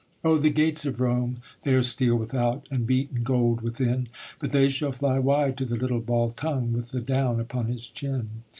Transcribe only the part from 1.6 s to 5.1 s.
they are steel without, And beaten gold within: But they shall